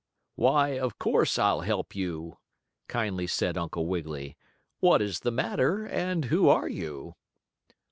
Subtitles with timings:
[0.33, 2.39] "Why, of course, I'll help you,"
[2.87, 4.35] kindly said Uncle Wiggily.
[4.79, 7.13] "What is the matter, and who are you?"